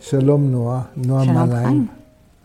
שלום 0.00 0.50
נועה, 0.50 0.82
נועה 0.96 1.24
שלום. 1.24 1.50
חיים. 1.50 1.86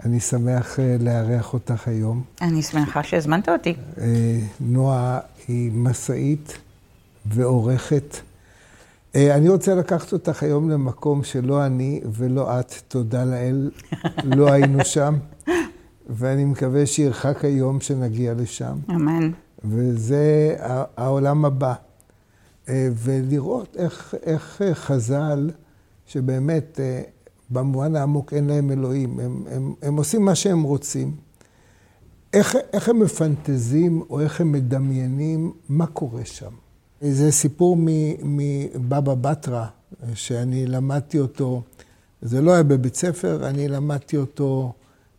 אני 0.05 0.19
שמח 0.19 0.79
אה, 0.79 0.95
לארח 0.99 1.53
אותך 1.53 1.87
היום. 1.87 2.23
אני 2.41 2.61
שמחה 2.61 3.03
שהזמנת 3.03 3.49
אותי. 3.49 3.75
אה, 3.97 4.39
נועה 4.59 5.19
היא 5.47 5.71
משאית 5.71 6.57
ועורכת. 7.25 8.17
אה, 9.15 9.35
אני 9.35 9.49
רוצה 9.49 9.75
לקחת 9.75 10.13
אותך 10.13 10.43
היום 10.43 10.69
למקום 10.69 11.23
שלא 11.23 11.65
אני 11.65 12.01
ולא 12.13 12.59
את, 12.59 12.73
תודה 12.87 13.25
לאל, 13.25 13.71
לא 14.37 14.51
היינו 14.51 14.85
שם, 14.85 15.15
ואני 16.09 16.45
מקווה 16.45 16.85
שירחק 16.85 17.45
היום 17.45 17.81
שנגיע 17.81 18.33
לשם. 18.33 18.77
אמן. 18.89 19.31
וזה 19.63 20.55
העולם 20.97 21.45
הבא. 21.45 21.73
ולראות 22.73 23.77
איך, 23.79 24.15
איך 24.23 24.61
חז"ל, 24.73 25.49
שבאמת 26.05 26.79
במובן 27.51 27.95
העמוק 27.95 28.33
אין 28.33 28.47
להם 28.47 28.71
אלוהים, 28.71 29.19
הם, 29.19 29.43
הם, 29.51 29.73
הם 29.81 29.97
עושים 29.97 30.25
מה 30.25 30.35
שהם 30.35 30.63
רוצים. 30.63 31.15
איך, 32.33 32.55
איך 32.73 32.89
הם 32.89 32.99
מפנטזים 32.99 34.01
או 34.09 34.19
איך 34.19 34.41
הם 34.41 34.51
מדמיינים 34.51 35.53
מה 35.69 35.87
קורה 35.87 36.25
שם. 36.25 36.51
זה 37.01 37.31
סיפור 37.31 37.77
מבבא 38.23 39.15
בתרא, 39.15 39.65
שאני 40.13 40.65
למדתי 40.65 41.19
אותו, 41.19 41.61
זה 42.21 42.41
לא 42.41 42.53
היה 42.53 42.63
בבית 42.63 42.95
ספר, 42.95 43.47
אני 43.49 43.67
למדתי 43.67 44.17
אותו 44.17 44.73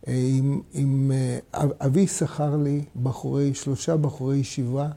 אה, 0.08 0.28
עם, 0.38 0.60
עם 0.72 1.12
אה, 1.14 1.68
אבי 1.86 2.06
שכר 2.06 2.56
לי 2.56 2.84
בחורי, 3.02 3.54
שלושה 3.54 3.96
בחורי 3.96 4.36
ישיבה, 4.36 4.88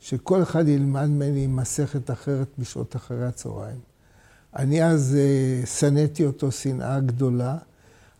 שכל 0.00 0.42
אחד 0.42 0.68
ילמד 0.68 1.06
ממני 1.06 1.46
מסכת 1.46 2.10
אחרת 2.10 2.48
בשעות 2.58 2.96
אחרי 2.96 3.26
הצהריים. 3.26 3.89
אני 4.56 4.84
אז 4.84 5.16
אה, 5.18 5.66
שנאתי 5.66 6.26
אותו 6.26 6.52
שנאה 6.52 7.00
גדולה. 7.00 7.56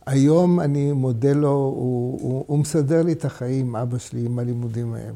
היום 0.07 0.61
אני 0.61 0.93
מודה 0.93 1.33
לו, 1.33 1.51
הוא, 1.51 2.19
הוא, 2.21 2.45
הוא 2.47 2.59
מסדר 2.59 3.03
לי 3.03 3.13
את 3.13 3.25
החיים, 3.25 3.77
אבא 3.77 3.99
שלי, 3.99 4.27
עם 4.27 4.39
הלימודים 4.39 4.95
ההם. 4.95 5.15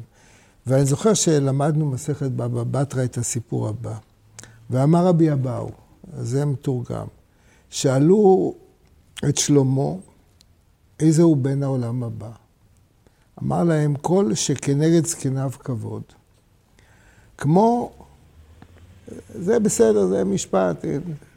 ואני 0.67 0.85
זוכר 0.85 1.13
שלמדנו 1.13 1.85
מסכת 1.85 2.31
בבא 2.31 2.63
בתרא 2.63 3.03
את 3.03 3.17
הסיפור 3.17 3.67
הבא. 3.67 3.97
ואמר 4.69 5.05
רבי 5.05 5.33
אבאו, 5.33 5.69
זה 6.17 6.45
מתורגם, 6.45 7.07
שאלו 7.69 8.53
את 9.29 9.37
שלמה, 9.37 9.91
איזה 10.99 11.23
הוא 11.23 11.37
בן 11.37 11.63
העולם 11.63 12.03
הבא? 12.03 12.31
אמר 13.43 13.63
להם, 13.63 13.95
כל 13.95 14.35
שכנגד 14.35 15.05
זקניו 15.05 15.51
כבוד. 15.59 16.03
כמו, 17.37 17.91
זה 19.35 19.59
בסדר, 19.59 20.07
זה 20.07 20.23
משפט, 20.23 20.85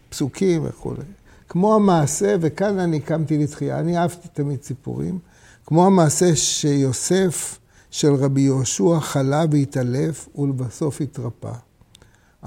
פסוקים 0.08 0.62
וכולי. 0.64 1.02
כמו 1.48 1.75
המעשה, 1.75 2.36
וכאן 2.41 2.78
אני 2.78 3.00
קמתי 3.00 3.38
לתחייה, 3.38 3.80
אני 3.80 3.98
אהבתי 3.98 4.28
תמיד 4.28 4.62
סיפורים, 4.62 5.19
כמו 5.66 5.86
המעשה 5.86 6.36
שיוסף 6.36 7.58
של 7.91 8.14
רבי 8.14 8.41
יהושע 8.41 9.00
חלה 9.00 9.44
והתעלף 9.50 10.28
ולבסוף 10.38 11.00
התרפא. 11.00 11.52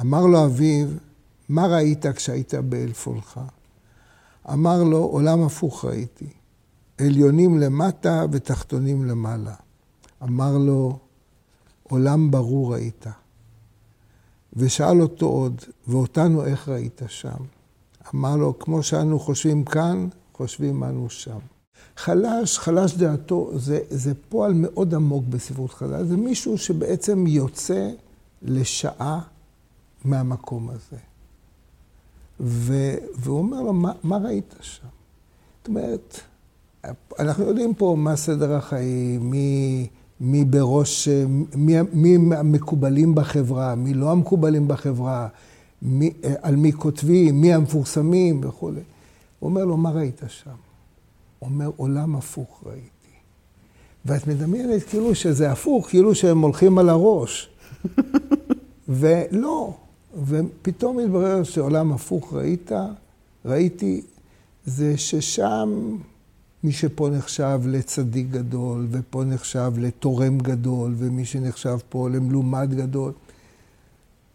אמר 0.01 0.25
לו 0.25 0.45
אביו, 0.45 0.87
מה 1.49 1.67
ראית 1.67 2.05
כשהיית 2.05 2.53
באלפונך? 2.53 3.39
אמר 4.53 4.83
לו, 4.83 4.97
עולם 4.97 5.43
הפוך 5.43 5.85
ראיתי, 5.85 6.27
עליונים 6.97 7.57
למטה 7.57 8.25
ותחתונים 8.31 9.05
למעלה. 9.05 9.53
אמר 10.23 10.57
לו, 10.57 10.99
עולם 11.83 12.31
ברור 12.31 12.73
ראית. 12.73 13.05
ושאל 14.53 15.01
אותו 15.01 15.25
עוד, 15.25 15.61
ואותנו 15.87 16.45
איך 16.45 16.69
ראית 16.69 17.01
שם? 17.07 17.43
אמר 18.15 18.35
לו, 18.35 18.59
כמו 18.59 18.83
שאנו 18.83 19.19
חושבים 19.19 19.65
כאן, 19.65 20.07
חושבים 20.33 20.83
אנו 20.83 21.09
שם. 21.09 21.39
חלש, 21.97 22.59
חלש 22.59 22.93
דעתו, 22.93 23.51
זה, 23.55 23.79
זה 23.89 24.13
פועל 24.29 24.53
מאוד 24.55 24.93
עמוק 24.95 25.23
בספרות 25.29 25.73
חז"ל. 25.73 26.05
זה 26.05 26.17
מישהו 26.17 26.57
שבעצם 26.57 27.27
יוצא 27.27 27.89
לשעה 28.41 29.19
מהמקום 30.05 30.69
הזה. 30.69 30.97
ו, 32.39 32.93
והוא 33.15 33.37
אומר 33.37 33.61
לו, 33.61 33.73
מה, 33.73 33.91
מה 34.03 34.17
ראית 34.17 34.55
שם? 34.61 34.87
זאת 35.59 35.67
אומרת, 35.67 36.19
אנחנו 37.19 37.43
יודעים 37.43 37.73
פה 37.73 37.95
מה 37.97 38.15
סדר 38.15 38.55
החיים, 38.55 39.31
מי, 39.31 39.87
מי 40.23 40.45
בראש, 40.45 41.07
מי, 41.55 41.73
מי 41.93 42.35
המקובלים 42.35 43.15
בחברה, 43.15 43.75
מי 43.75 43.93
לא 43.93 44.11
המקובלים 44.11 44.67
בחברה, 44.67 45.27
מי, 45.81 46.11
על 46.41 46.55
מי 46.55 46.73
כותבים, 46.73 47.41
מי 47.41 47.53
המפורסמים 47.53 48.41
וכולי. 48.43 48.81
הוא 49.39 49.49
אומר 49.49 49.65
לו, 49.65 49.77
מה 49.77 49.91
ראית 49.91 50.21
שם? 50.27 50.49
הוא 51.39 51.49
אומר, 51.49 51.71
עולם 51.77 52.15
הפוך 52.15 52.63
ראיתי. 52.65 52.89
ואת 54.05 54.27
מדמיינת 54.27 54.83
כאילו 54.83 55.15
שזה 55.15 55.51
הפוך, 55.51 55.89
כאילו 55.89 56.15
שהם 56.15 56.41
הולכים 56.41 56.77
על 56.77 56.89
הראש. 56.89 57.49
ולא, 58.89 59.73
ופתאום 60.25 60.97
מתברר 60.97 61.43
שעולם 61.43 61.91
הפוך 61.91 62.33
ראית, 62.33 62.71
ראיתי, 63.45 64.01
זה 64.65 64.97
ששם 64.97 65.97
מי 66.63 66.71
שפה 66.71 67.09
נחשב 67.09 67.59
לצדיק 67.65 68.27
גדול, 68.31 68.87
ופה 68.91 69.23
נחשב 69.23 69.71
לתורם 69.77 70.37
גדול, 70.37 70.95
ומי 70.97 71.25
שנחשב 71.25 71.77
פה 71.89 72.09
למלומד 72.09 72.73
גדול, 72.73 73.11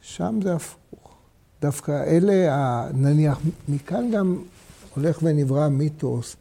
שם 0.01 0.39
זה 0.43 0.55
הפוך. 0.55 1.15
דווקא 1.63 2.05
אלה, 2.07 2.55
ה- 2.55 2.89
נניח, 2.95 3.41
מכאן 3.69 4.11
גם 4.11 4.39
הולך 4.95 5.19
ונברא 5.23 5.69
מיתוס 5.69 6.37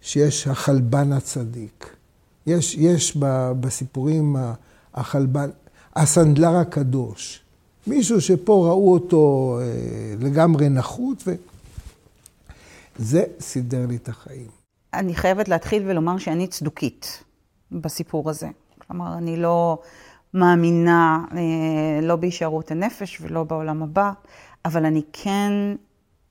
שיש 0.00 0.46
החלבן 0.46 1.12
הצדיק. 1.12 1.96
יש, 2.46 2.74
יש 2.74 3.16
בסיפורים 3.60 4.36
החלבן, 4.94 5.50
הסנדלר 5.96 6.56
הקדוש. 6.56 7.40
מישהו 7.86 8.20
שפה 8.20 8.66
ראו 8.68 8.92
אותו 8.92 9.58
אה, 9.62 9.66
לגמרי 10.20 10.68
נחות, 10.68 11.22
וזה 12.98 13.24
סידר 13.40 13.86
לי 13.86 13.96
את 13.96 14.08
החיים. 14.08 14.61
אני 14.94 15.14
חייבת 15.14 15.48
להתחיל 15.48 15.82
ולומר 15.86 16.18
שאני 16.18 16.46
צדוקית 16.46 17.24
בסיפור 17.72 18.30
הזה. 18.30 18.48
כלומר, 18.78 19.14
אני 19.18 19.36
לא 19.36 19.78
מאמינה 20.34 21.24
אה, 21.32 22.00
לא 22.02 22.16
בהישארות 22.16 22.70
הנפש 22.70 23.20
ולא 23.20 23.44
בעולם 23.44 23.82
הבא, 23.82 24.12
אבל 24.64 24.84
אני 24.84 25.02
כן 25.12 25.52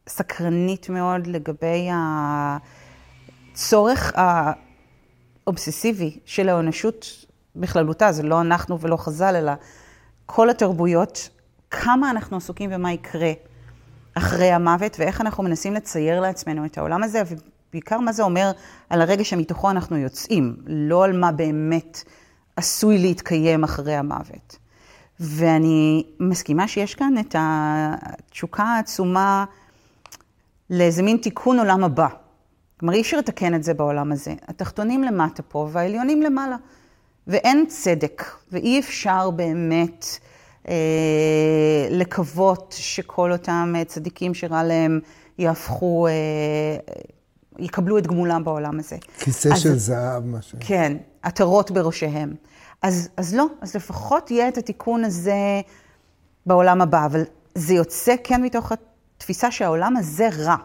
סקרנית 0.10 0.90
מאוד 0.90 1.28
לגבי 1.28 1.90
הצורך 3.54 4.14
האובססיבי 5.46 6.20
של 6.26 6.50
האנושות 6.50 7.26
בכללותה. 7.56 8.12
זה 8.12 8.24
לא 8.24 8.42
אנחנו 8.42 8.80
ולא 8.80 8.98
חז"ל, 8.98 9.36
אלא 9.36 9.52
כל 10.26 10.50
התרבויות, 10.50 11.30
כמה 11.72 12.10
אנחנו 12.10 12.38
עסוקים 12.38 12.70
במה 12.70 12.94
יקרה 12.94 13.32
אחרי 14.14 14.52
המוות, 14.52 14.96
ואיך 15.00 15.22
אנחנו 15.22 15.44
מנסים 15.44 15.74
לצייר 15.74 16.20
לעצמנו 16.20 16.66
את 16.66 16.78
העולם 16.78 17.04
הזה, 17.04 17.24
ובעיקר 17.72 18.00
מה 18.00 18.12
זה 18.14 18.24
אומר 18.24 18.52
על 18.90 19.02
הרגע 19.02 19.24
שמתוכו 19.24 19.72
אנחנו 19.72 19.98
יוצאים, 19.98 20.56
לא 20.68 21.04
על 21.04 21.20
מה 21.20 21.32
באמת 21.32 22.04
עשוי 22.56 22.98
להתקיים 22.98 23.64
אחרי 23.64 23.96
המוות. 23.96 24.58
ואני 25.20 26.04
מסכימה 26.20 26.68
שיש 26.68 26.96
כאן 26.96 27.14
את 27.20 27.36
התשוקה 27.40 28.64
העצומה 28.64 29.46
לאיזה 30.70 31.04
מין 31.04 31.18
תיקון 31.18 31.60
עולם 31.60 31.84
הבא. 31.84 32.08
כלומר, 32.80 32.94
אי 32.94 33.02
אפשר 33.02 33.18
לתקן 33.18 33.56
את 33.56 33.64
זה 33.64 33.74
בעולם 33.74 34.12
הזה. 34.12 34.34
התחתונים 34.48 35.04
למטה 35.04 35.44
פה 35.44 35.70
והעליונים 35.72 36.22
למעלה. 36.22 36.56
ואין 37.28 37.66
צדק, 37.68 38.24
ואי 38.52 38.80
אפשר 38.80 39.30
באמת 39.30 40.06
אה, 40.68 41.88
לקוות 41.90 42.76
שכל 42.78 43.32
אותם 43.32 43.74
אה, 43.78 43.84
צדיקים 43.84 44.34
שרע 44.34 44.64
להם 44.64 45.00
יהפכו, 45.38 46.08
אה, 46.08 46.14
יקבלו 47.60 47.98
את 47.98 48.08
גמולם 48.08 48.44
בעולם 48.44 48.80
הזה. 48.80 48.98
כיסא 49.20 49.50
אז- 49.54 49.60
של 49.62 49.78
זהב, 49.78 50.26
מה 50.26 50.42
ש... 50.42 50.56
כן, 50.60 50.98
עטרות 51.22 51.72
בראשיהם. 51.72 52.36
אז, 52.82 53.10
אז 53.18 53.36
לא, 53.36 53.46
אז 53.62 53.76
לפחות 53.76 54.32
יהיה 54.32 54.48
את 54.48 54.58
התיקון 54.58 55.04
הזה 55.04 55.62
בעולם 56.46 56.82
הבא, 56.82 57.06
אבל 57.06 57.24
זה 57.56 57.74
יוצא 57.74 58.16
כן 58.24 58.42
מתוך 58.44 58.72
התפיסה 59.18 59.52
שהעולם 59.52 59.98
הזה 59.98 60.30
רע. 60.38 60.56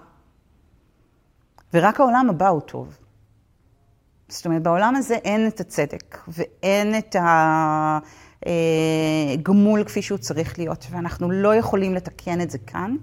ורק 1.75 2.01
העולם 2.01 2.31
הבא 2.31 2.49
הוא 2.49 2.61
טוב. 2.61 2.99
זאת 4.29 4.47
אומרת, 4.47 4.63
בעולם 4.63 4.97
הזה 4.97 5.15
אין 5.15 5.47
את 5.47 5.61
הצדק, 5.61 6.19
ואין 6.29 6.99
את 6.99 7.17
הגמול 8.47 9.85
כפי 9.85 10.03
שהוא 10.03 10.19
צריך 10.19 10.59
להיות, 10.59 10.87
ואנחנו 10.91 11.31
לא 11.31 11.55
יכולים 11.55 11.95
לתקן 11.95 12.41
את 12.41 12.51
זה 12.51 12.59
כאן, 12.59 12.97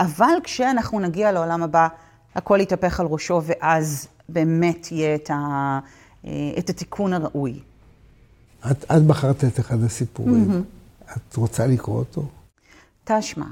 אבל 0.00 0.34
כשאנחנו 0.44 1.00
נגיע 1.00 1.32
לעולם 1.32 1.62
הבא, 1.62 1.88
הכל 2.34 2.58
יתהפך 2.60 3.00
על 3.00 3.06
ראשו, 3.06 3.40
ואז 3.44 4.08
באמת 4.28 4.92
יהיה 4.92 5.14
את, 5.14 5.30
ה, 5.30 5.78
את 6.58 6.70
התיקון 6.70 7.12
הראוי. 7.12 7.60
את, 8.70 8.84
את 8.84 9.02
בחרת 9.02 9.44
את 9.44 9.60
אחד 9.60 9.82
הסיפורים. 9.84 10.64
את 11.16 11.36
רוצה 11.36 11.66
לקרוא 11.66 11.98
אותו? 11.98 12.28
תשמע, 13.04 13.46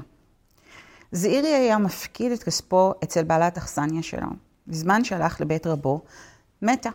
זעירי 1.11 1.47
היה 1.47 1.77
מפקיד 1.77 2.31
את 2.31 2.43
כספו 2.43 2.93
אצל 3.03 3.23
בעלת 3.23 3.57
אכסניה 3.57 4.03
שלו. 4.03 4.27
בזמן 4.67 5.03
שהלך 5.03 5.41
לבית 5.41 5.67
רבו, 5.67 6.01
מתה. 6.61 6.89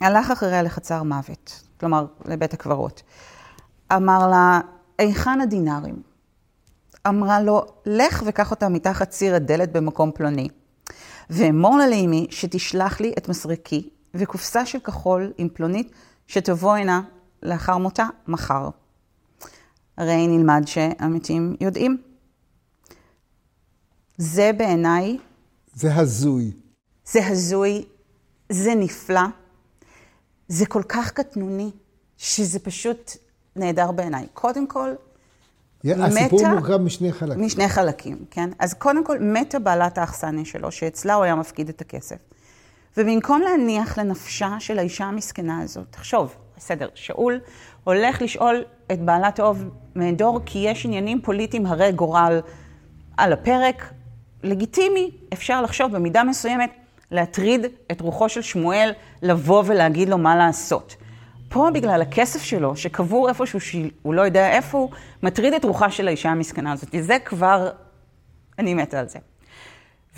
הלך 0.00 0.30
אחריה 0.30 0.62
לחצר 0.62 1.02
מוות, 1.02 1.62
כלומר, 1.80 2.06
לבית 2.24 2.54
הקברות. 2.54 3.02
אמר 3.92 4.28
לה, 4.28 4.60
היכן 4.98 5.40
הדינרים? 5.40 6.02
אמרה 7.08 7.40
לו, 7.40 7.66
לך 7.86 8.22
וקח 8.26 8.50
אותם 8.50 8.72
מתחת 8.72 9.10
ציר 9.10 9.34
הדלת 9.34 9.72
במקום 9.72 10.10
פלוני. 10.14 10.48
ואמור 11.30 11.76
לה 11.76 11.86
לאמי 11.86 12.26
שתשלח 12.30 13.00
לי 13.00 13.14
את 13.18 13.28
מסרקי 13.28 13.90
וקופסה 14.14 14.66
של 14.66 14.78
כחול 14.78 15.32
עם 15.38 15.48
פלונית 15.48 15.92
שתבוא 16.26 16.76
הנה 16.76 17.02
לאחר 17.42 17.78
מותה 17.78 18.06
מחר. 18.28 18.68
הרי 19.96 20.26
נלמד 20.26 20.62
שהמתים 20.66 21.56
יודעים. 21.60 22.02
זה 24.16 24.50
בעיניי... 24.56 25.18
זה 25.74 25.94
הזוי. 25.94 26.52
זה 27.04 27.26
הזוי, 27.26 27.84
זה 28.52 28.74
נפלא, 28.74 29.20
זה 30.48 30.66
כל 30.66 30.82
כך 30.88 31.10
קטנוני, 31.10 31.70
שזה 32.16 32.58
פשוט 32.58 33.10
נהדר 33.56 33.92
בעיניי. 33.92 34.26
קודם 34.34 34.66
כל, 34.66 34.90
מתה... 35.84 36.04
הסיפור 36.04 36.48
מורכב 36.48 36.76
משני 36.76 37.12
חלקים. 37.12 37.44
משני 37.44 37.68
חלקים, 37.68 38.16
כן? 38.30 38.50
אז 38.58 38.74
קודם 38.74 39.04
כל, 39.04 39.18
מתה 39.20 39.58
בעלת 39.58 39.98
האכסניה 39.98 40.44
שלו, 40.44 40.72
שאצלה 40.72 41.14
הוא 41.14 41.24
היה 41.24 41.34
מפקיד 41.34 41.68
את 41.68 41.80
הכסף. 41.80 42.16
ובמקום 42.96 43.42
להניח 43.42 43.98
לנפשה 43.98 44.56
של 44.58 44.78
האישה 44.78 45.04
המסכנה 45.04 45.60
הזאת, 45.62 45.84
תחשוב, 45.90 46.34
בסדר, 46.56 46.88
שאול 46.94 47.40
הולך 47.84 48.22
לשאול 48.22 48.64
את 48.92 49.00
בעלת 49.00 49.38
האוב 49.38 49.64
מהדור, 49.94 50.40
כי 50.46 50.58
יש 50.58 50.86
עניינים 50.86 51.20
פוליטיים 51.22 51.66
הרי 51.66 51.92
גורל 51.92 52.40
על 53.16 53.32
הפרק. 53.32 53.92
לגיטימי, 54.42 55.10
אפשר 55.32 55.62
לחשוב 55.62 55.92
במידה 55.92 56.24
מסוימת 56.24 56.70
להטריד 57.10 57.66
את 57.92 58.00
רוחו 58.00 58.28
של 58.28 58.42
שמואל, 58.42 58.92
לבוא 59.22 59.62
ולהגיד 59.66 60.08
לו 60.08 60.18
מה 60.18 60.36
לעשות. 60.36 60.96
פה 61.54 61.70
בגלל 61.74 62.02
הכסף 62.02 62.42
שלו, 62.42 62.76
שקבור 62.76 63.28
איפשהו 63.28 63.60
שהוא 63.60 64.14
לא 64.14 64.22
יודע 64.22 64.50
איפה 64.50 64.78
הוא, 64.78 64.90
מטריד 65.22 65.54
את 65.54 65.64
רוחה 65.64 65.90
של 65.90 66.08
האישה 66.08 66.30
המסכנה 66.30 66.72
הזאת. 66.72 66.88
זה 67.00 67.18
כבר, 67.24 67.70
אני 68.58 68.74
מתה 68.74 69.00
על 69.00 69.08
זה. 69.08 69.18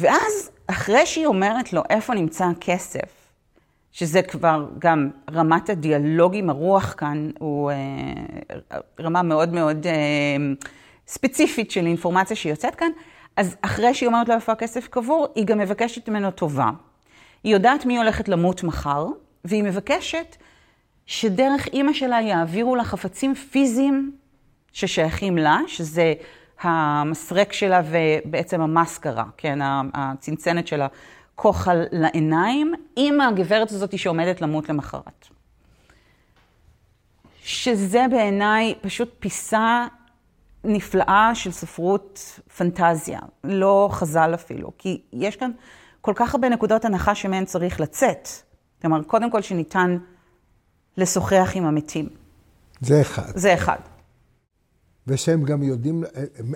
ואז, 0.01 0.51
אחרי 0.67 1.07
שהיא 1.07 1.27
אומרת 1.27 1.73
לו 1.73 1.83
איפה 1.91 2.15
נמצא 2.15 2.45
הכסף, 2.45 3.31
שזה 3.93 4.23
כבר 4.23 4.67
גם 4.79 5.11
רמת 5.33 5.71
הדיאלוג 5.71 6.37
עם 6.37 6.51
הרוח 6.51 6.95
כאן, 6.97 7.31
הוא 7.39 7.71
אה, 7.71 8.79
רמה 9.01 9.23
מאוד 9.23 9.53
מאוד 9.53 9.87
אה, 9.87 9.93
ספציפית 11.07 11.71
של 11.71 11.87
אינפורמציה 11.87 12.37
שיוצאת 12.37 12.75
כאן, 12.75 12.91
אז 13.37 13.57
אחרי 13.63 13.95
שהיא 13.95 14.07
אומרת 14.07 14.29
לו 14.29 14.35
איפה 14.35 14.53
הכסף 14.53 14.89
קבור, 14.89 15.29
היא 15.35 15.45
גם 15.45 15.59
מבקשת 15.59 16.09
ממנו 16.09 16.31
טובה. 16.31 16.71
היא 17.45 17.53
יודעת 17.53 17.87
מי 17.87 17.99
הולכת 17.99 18.29
למות 18.29 18.63
מחר, 18.63 19.07
והיא 19.45 19.63
מבקשת 19.65 20.37
שדרך 21.07 21.67
אימא 21.67 21.93
שלה 21.93 22.21
יעבירו 22.21 22.77
לה 22.77 22.85
חפצים 22.85 23.35
פיזיים 23.35 24.17
ששייכים 24.73 25.39
לה, 25.39 25.59
שזה 25.67 26.15
המסרק 26.61 27.53
שלה 27.53 27.83
ובעצם 27.85 28.61
המסקרה, 28.61 29.25
כן, 29.37 29.59
הצנצנת 29.95 30.67
של 30.67 30.83
הכוחל 30.83 31.83
לעיניים, 31.93 32.75
עם 32.97 33.21
הגברת 33.21 33.71
הזאת 33.71 33.99
שעומדת 33.99 34.41
למות 34.41 34.69
למחרת. 34.69 35.29
שזה 37.43 38.07
בעיניי 38.11 38.75
פשוט 38.81 39.09
פיסה 39.19 39.87
נפלאה 40.65 41.31
של 41.35 41.51
ספרות 41.51 42.41
פנטזיה, 42.57 43.21
לא 43.45 43.89
חז"ל 43.93 44.35
אפילו, 44.35 44.73
כי 44.79 45.03
יש 45.13 45.37
כאן 45.37 45.51
כל 46.01 46.13
כך 46.17 46.35
הרבה 46.35 46.49
נקודות 46.49 46.85
הנחה 46.85 47.15
שמהן 47.15 47.45
צריך 47.45 47.81
לצאת. 47.81 48.29
כלומר, 48.83 49.03
קודם 49.03 49.31
כל 49.31 49.43
שניתן 49.43 49.99
לשוחח 50.97 51.53
עם 51.55 51.65
המתים. 51.65 52.09
זה 52.81 53.01
אחד. 53.01 53.33
זה 53.35 53.55
אחד. 53.55 53.79
ושהם 55.07 55.43
גם 55.43 55.63
יודעים, 55.63 56.05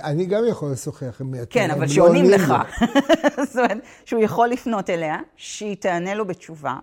אני 0.03 0.27
גם 0.27 0.43
יכול 0.49 0.73
לשוחח 0.73 1.21
עם 1.21 1.31
מתים. 1.31 1.47
כן, 1.51 1.71
אבל 1.71 1.89
שעונים 1.89 2.25
לא 2.25 2.37
לך. 2.37 2.55
זאת 3.53 3.57
אומרת, 3.57 3.79
שהוא 4.05 4.23
יכול 4.23 4.49
לפנות 4.49 4.91
אליה, 4.91 5.17
שהיא 5.37 5.77
תענה 5.77 6.15
לו 6.15 6.27
בתשובה. 6.27 6.79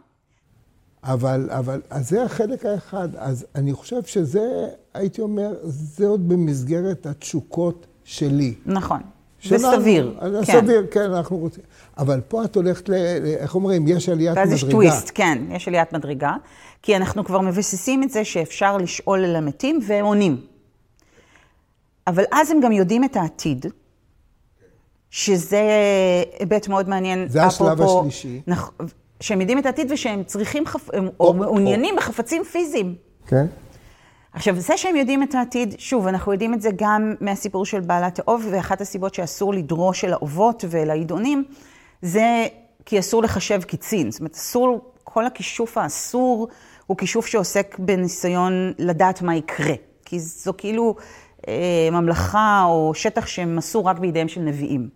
אבל, 1.03 1.49
אבל, 1.51 1.81
אז 1.89 2.09
זה 2.09 2.23
החלק 2.23 2.65
האחד. 2.65 3.15
אז 3.15 3.45
אני 3.55 3.73
חושב 3.73 4.03
שזה, 4.03 4.67
הייתי 4.93 5.21
אומר, 5.21 5.55
זה 5.63 6.07
עוד 6.07 6.29
במסגרת 6.29 7.05
התשוקות 7.05 7.87
שלי. 8.03 8.55
נכון. 8.65 9.01
זה 9.49 9.57
סביר. 9.59 10.17
כן. 10.45 10.61
סביר, 10.61 10.87
כן, 10.91 11.11
אנחנו 11.11 11.37
רוצים. 11.37 11.63
אבל 11.97 12.21
פה 12.27 12.43
את 12.43 12.55
הולכת 12.55 12.89
ל... 12.89 12.93
איך 13.39 13.55
אומרים? 13.55 13.87
יש 13.87 14.09
עליית 14.09 14.31
מדרגה. 14.31 14.49
ואז 14.49 14.53
יש 14.53 14.63
טוויסט, 14.63 15.11
כן, 15.15 15.43
יש 15.51 15.67
עליית 15.67 15.93
מדרגה. 15.93 16.35
כי 16.81 16.95
אנחנו 16.95 17.25
כבר 17.25 17.41
מבססים 17.41 18.03
את 18.03 18.09
זה 18.09 18.25
שאפשר 18.25 18.77
לשאול 18.77 19.25
אל 19.25 19.35
המתים 19.35 19.79
והם 19.87 20.05
עונים. 20.05 20.41
אבל 22.07 22.23
אז 22.31 22.51
הם 22.51 22.59
גם 22.59 22.71
יודעים 22.71 23.03
את 23.03 23.15
העתיד, 23.15 23.65
שזה 25.09 25.61
היבט 26.39 26.67
מאוד 26.67 26.89
מעניין. 26.89 27.27
זה 27.29 27.43
השלב 27.43 27.81
השלישי. 27.81 28.41
שהם 29.19 29.41
יודעים 29.41 29.59
את 29.59 29.65
העתיד 29.65 29.91
ושהם 29.91 30.23
צריכים, 30.23 30.65
חפ... 30.65 30.89
או, 30.89 31.03
או 31.19 31.33
מעוניינים 31.33 31.95
או. 31.95 31.99
בחפצים 31.99 32.43
פיזיים. 32.43 32.95
כן. 33.27 33.45
עכשיו, 34.33 34.59
זה 34.59 34.77
שהם 34.77 34.95
יודעים 34.95 35.23
את 35.23 35.35
העתיד, 35.35 35.75
שוב, 35.77 36.07
אנחנו 36.07 36.31
יודעים 36.31 36.53
את 36.53 36.61
זה 36.61 36.69
גם 36.75 37.13
מהסיפור 37.21 37.65
של 37.65 37.79
בעלת 37.79 38.19
האוב, 38.19 38.47
ואחת 38.51 38.81
הסיבות 38.81 39.13
שאסור 39.13 39.53
לדרוש 39.53 40.05
אל 40.05 40.13
האובות 40.13 40.65
ואל 40.69 40.89
העידונים, 40.89 41.43
זה 42.01 42.47
כי 42.85 42.99
אסור 42.99 43.23
לחשב 43.23 43.63
קיצין. 43.63 44.11
זאת 44.11 44.19
אומרת, 44.19 44.33
אסור, 44.33 44.91
כל 45.03 45.25
הכישוף 45.25 45.77
האסור 45.77 46.47
הוא 46.85 46.97
כישוף 46.97 47.25
שעוסק 47.25 47.75
בניסיון 47.79 48.73
לדעת 48.79 49.21
מה 49.21 49.35
יקרה. 49.35 49.73
כי 50.05 50.19
זו 50.19 50.53
כאילו 50.57 50.95
אה, 51.47 51.89
ממלכה 51.91 52.63
או 52.65 52.91
שטח 52.93 53.25
עשו 53.57 53.85
רק 53.85 53.99
בידיהם 53.99 54.27
של 54.27 54.41
נביאים. 54.41 54.89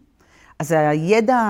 אז 0.60 0.72
הידע 0.72 1.44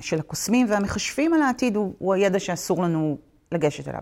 של 0.00 0.18
הקוסמים 0.18 0.66
והמחשבים 0.70 1.34
על 1.34 1.42
העתיד 1.42 1.76
הוא, 1.76 1.94
הוא 1.98 2.14
הידע 2.14 2.38
שאסור 2.38 2.82
לנו 2.82 3.18
לגשת 3.52 3.88
אליו. 3.88 4.00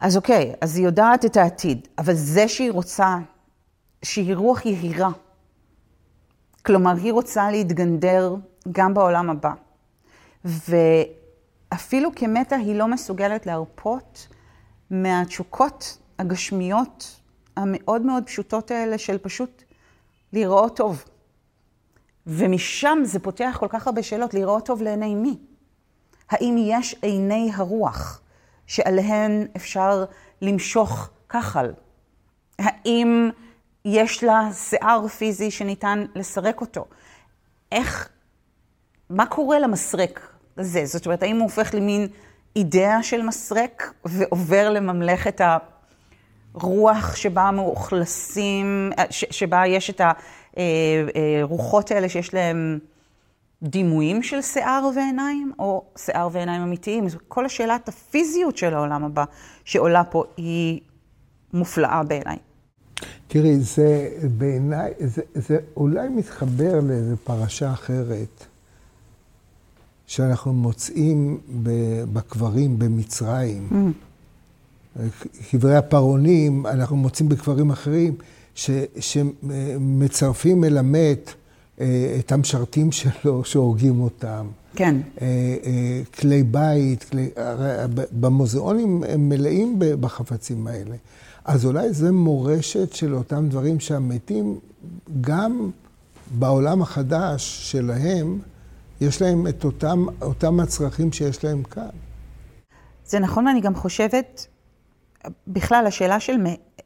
אז 0.00 0.16
אוקיי, 0.16 0.54
אז 0.60 0.76
היא 0.76 0.84
יודעת 0.84 1.24
את 1.24 1.36
העתיד, 1.36 1.88
אבל 1.98 2.14
זה 2.14 2.48
שהיא 2.48 2.72
רוצה, 2.72 3.16
שהיא 4.02 4.34
רוח 4.34 4.66
יהירה, 4.66 5.10
כלומר, 6.62 6.94
היא 6.96 7.12
רוצה 7.12 7.50
להתגנדר 7.50 8.34
גם 8.72 8.94
בעולם 8.94 9.30
הבא. 9.30 9.52
ואפילו 10.44 12.10
כמתה 12.16 12.56
היא 12.56 12.76
לא 12.76 12.88
מסוגלת 12.88 13.46
להרפות 13.46 14.28
מהתשוקות 14.90 15.98
הגשמיות 16.18 17.20
המאוד 17.56 18.02
מאוד 18.02 18.24
פשוטות 18.26 18.70
האלה 18.70 18.98
של 18.98 19.18
פשוט 19.18 19.62
להיראות 20.32 20.76
טוב. 20.76 21.04
ומשם 22.26 22.98
זה 23.04 23.20
פותח 23.20 23.56
כל 23.60 23.66
כך 23.70 23.86
הרבה 23.86 24.02
שאלות, 24.02 24.34
להיראות 24.34 24.66
טוב 24.66 24.82
לעיני 24.82 25.14
מי? 25.14 25.38
האם 26.30 26.56
יש 26.58 26.96
עיני 27.02 27.50
הרוח 27.54 28.20
שעליהן 28.66 29.46
אפשר 29.56 30.04
למשוך 30.42 31.10
כחל? 31.28 31.72
האם 32.58 33.30
יש 33.84 34.24
לה 34.24 34.48
שיער 34.52 35.08
פיזי 35.08 35.50
שניתן 35.50 36.04
לסרק 36.14 36.60
אותו? 36.60 36.84
איך, 37.72 38.08
מה 39.10 39.26
קורה 39.26 39.58
למסרק 39.58 40.28
הזה? 40.58 40.86
זאת 40.86 41.06
אומרת, 41.06 41.22
האם 41.22 41.36
הוא 41.36 41.42
הופך 41.42 41.74
למין 41.74 42.08
אידאה 42.56 43.02
של 43.02 43.22
מסרק 43.22 43.92
ועובר 44.04 44.70
לממלכת 44.70 45.40
הרוח 46.54 47.16
שבה 47.16 47.50
מאוכלסים, 47.50 48.90
שבה 49.10 49.66
יש 49.66 49.90
את 49.90 50.00
הרוחות 51.42 51.90
האלה 51.90 52.08
שיש 52.08 52.34
להם 52.34 52.78
דימויים 53.62 54.22
של 54.22 54.42
שיער 54.42 54.90
ועיניים, 54.96 55.52
או 55.58 55.84
שיער 55.96 56.28
ועיניים 56.32 56.62
אמיתיים. 56.62 57.06
כל 57.28 57.46
השאלת 57.46 57.88
הפיזיות 57.88 58.56
של 58.56 58.74
העולם 58.74 59.04
הבא 59.04 59.24
שעולה 59.64 60.04
פה 60.04 60.24
היא 60.36 60.80
מופלאה 61.52 62.02
בעיניי. 62.02 62.36
תראי, 63.28 63.56
זה 63.60 64.10
בעיניי, 64.38 64.92
זה, 64.98 65.22
זה 65.34 65.58
אולי 65.76 66.08
מתחבר 66.08 66.80
לאיזו 66.80 67.16
פרשה 67.24 67.72
אחרת. 67.72 68.46
שאנחנו 70.06 70.52
מוצאים 70.52 71.38
בקברים 72.12 72.78
במצרים. 72.78 73.68
Mm. 73.70 75.00
קברי 75.50 75.76
הפרעונים, 75.76 76.66
אנחנו 76.66 76.96
מוצאים 76.96 77.28
בקברים 77.28 77.70
אחרים, 77.70 78.14
ש, 78.54 78.70
שמצרפים 79.00 80.64
אל 80.64 80.78
המת 80.78 81.28
אה, 81.28 81.43
את 82.18 82.32
המשרתים 82.32 82.92
שלו 82.92 83.44
שהורגים 83.50 84.00
אותם. 84.00 84.46
כן. 84.76 84.96
אה, 85.20 85.26
אה, 85.64 86.00
כלי 86.20 86.42
בית, 86.42 87.04
כלי, 87.04 87.30
במוזיאונים 88.12 89.04
הם 89.08 89.28
מלאים 89.28 89.76
בחפצים 89.78 90.66
האלה. 90.66 90.96
אז 91.44 91.64
אולי 91.64 91.92
זה 91.92 92.12
מורשת 92.12 92.92
של 92.92 93.14
אותם 93.14 93.48
דברים 93.48 93.80
שהמתים 93.80 94.58
גם 95.20 95.70
בעולם 96.30 96.82
החדש 96.82 97.70
שלהם, 97.72 98.38
יש 99.00 99.22
להם 99.22 99.46
את 99.46 99.64
אותם, 99.64 100.06
אותם 100.22 100.60
הצרכים 100.60 101.12
שיש 101.12 101.44
להם 101.44 101.62
כאן. 101.62 101.88
זה 103.06 103.18
נכון, 103.18 103.46
ואני 103.46 103.60
גם 103.60 103.74
חושבת, 103.74 104.46
בכלל, 105.48 105.86
השאלה 105.86 106.20
של 106.20 106.32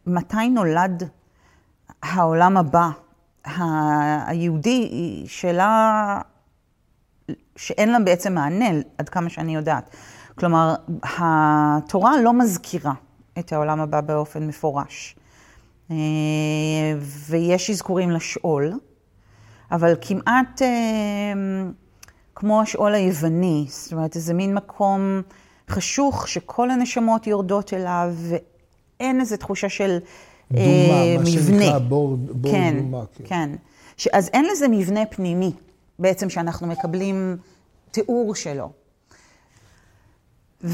מתי 0.06 0.48
נולד 0.54 1.02
העולם 2.02 2.56
הבא, 2.56 2.90
היהודי, 4.26 4.88
היא 4.90 5.28
שאלה 5.28 6.20
שאין 7.56 7.92
לה 7.92 7.98
בעצם 8.00 8.34
מענה, 8.34 8.70
עד 8.98 9.08
כמה 9.08 9.30
שאני 9.30 9.54
יודעת. 9.54 9.96
כלומר, 10.34 10.74
התורה 11.02 12.20
לא 12.22 12.32
מזכירה 12.32 12.92
את 13.38 13.52
העולם 13.52 13.80
הבא 13.80 14.00
באופן 14.00 14.46
מפורש. 14.46 15.16
אה, 15.90 15.96
ויש 17.28 17.70
אזכורים 17.70 18.10
לשאול, 18.10 18.72
אבל 19.70 19.94
כמעט 20.00 20.62
אה, 20.62 20.68
כמו 22.34 22.62
השאול 22.62 22.94
היווני, 22.94 23.66
זאת 23.68 23.92
אומרת, 23.92 24.16
איזה 24.16 24.34
מין 24.34 24.54
מקום 24.54 25.22
חשוך 25.70 26.28
שכל 26.28 26.70
הנשמות 26.70 27.26
יורדות 27.26 27.74
אליו, 27.74 28.14
ואין 28.16 29.20
איזו 29.20 29.36
תחושה 29.36 29.68
של 29.68 29.98
דומה, 30.52 30.64
אה, 30.64 31.16
מה 31.16 31.20
מבנה. 31.20 31.30
שנקרא 31.30 31.78
בור, 31.78 32.16
בור 32.16 32.52
כן, 32.52 32.76
דומה. 32.78 33.04
כן, 33.14 33.24
כן. 33.24 33.50
אז 34.12 34.30
אין 34.32 34.46
לזה 34.52 34.68
מבנה 34.68 35.06
פנימי, 35.06 35.52
בעצם, 35.98 36.30
שאנחנו 36.30 36.66
מקבלים 36.66 37.36
תיאור 37.90 38.34
שלו. 38.34 38.70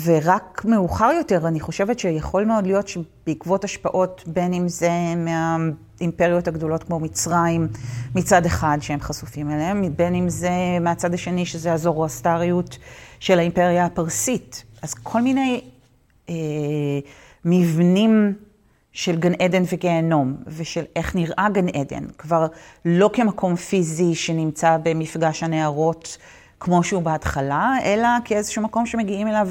ורק 0.04 0.64
מאוחר 0.64 1.10
יותר, 1.18 1.48
אני 1.48 1.60
חושבת 1.60 1.98
שיכול 1.98 2.44
מאוד 2.44 2.66
להיות 2.66 2.88
שבעקבות 2.88 3.64
השפעות, 3.64 4.24
בין 4.26 4.52
אם 4.52 4.68
זה 4.68 4.90
מהאימפריות 5.16 6.48
הגדולות 6.48 6.84
כמו 6.84 7.00
מצרים, 7.00 7.68
מצד 8.14 8.46
אחד 8.46 8.78
שהם 8.80 9.00
חשופים 9.00 9.50
אליהם, 9.50 9.96
בין 9.96 10.14
אם 10.14 10.28
זה 10.28 10.50
מהצד 10.80 11.14
השני, 11.14 11.46
שזה 11.46 11.72
הזורואסטריות 11.72 12.78
של 13.20 13.38
האימפריה 13.38 13.84
הפרסית. 13.84 14.64
אז 14.82 14.94
כל 14.94 15.22
מיני 15.22 15.60
אה, 16.28 16.34
מבנים 17.44 18.34
של 18.94 19.16
גן 19.16 19.32
עדן 19.34 19.62
וגיהנום, 19.72 20.36
ושל 20.46 20.84
איך 20.96 21.14
נראה 21.14 21.48
גן 21.52 21.68
עדן, 21.68 22.04
כבר 22.18 22.46
לא 22.84 23.10
כמקום 23.12 23.56
פיזי 23.56 24.14
שנמצא 24.14 24.76
במפגש 24.82 25.42
הנערות 25.42 26.18
כמו 26.60 26.84
שהוא 26.84 27.02
בהתחלה, 27.02 27.74
אלא 27.84 28.08
כאיזשהו 28.24 28.62
מקום 28.62 28.86
שמגיעים 28.86 29.28
אליו 29.28 29.48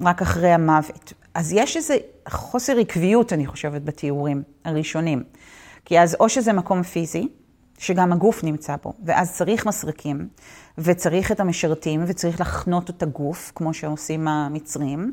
רק 0.00 0.22
אחרי 0.22 0.52
המוות. 0.52 1.12
אז 1.34 1.52
יש 1.52 1.76
איזה 1.76 1.96
חוסר 2.28 2.78
עקביות, 2.78 3.32
אני 3.32 3.46
חושבת, 3.46 3.82
בתיאורים 3.82 4.42
הראשונים. 4.64 5.22
כי 5.84 6.00
אז 6.00 6.16
או 6.20 6.28
שזה 6.28 6.52
מקום 6.52 6.82
פיזי, 6.82 7.28
שגם 7.78 8.12
הגוף 8.12 8.44
נמצא 8.44 8.76
בו, 8.82 8.92
ואז 9.04 9.32
צריך 9.32 9.66
מסרקים, 9.66 10.28
וצריך 10.78 11.32
את 11.32 11.40
המשרתים, 11.40 12.04
וצריך 12.06 12.40
לחנות 12.40 12.90
את 12.90 13.02
הגוף, 13.02 13.52
כמו 13.54 13.74
שעושים 13.74 14.28
המצרים, 14.28 15.12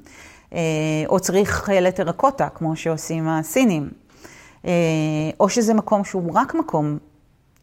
או 1.07 1.19
צריך 1.19 1.49
חיילת 1.51 1.95
טרקוטה, 1.95 2.49
כמו 2.49 2.75
שעושים 2.75 3.27
הסינים, 3.27 3.89
אה, 4.65 4.71
או 5.39 5.49
שזה 5.49 5.73
מקום 5.73 6.03
שהוא 6.03 6.31
רק 6.33 6.55
מקום 6.55 6.97